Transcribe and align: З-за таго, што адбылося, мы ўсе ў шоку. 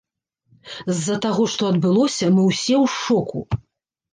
З-за 0.93 1.17
таго, 1.27 1.43
што 1.55 1.63
адбылося, 1.73 2.25
мы 2.39 2.49
ўсе 2.49 2.75
ў 2.83 2.85
шоку. 3.01 3.39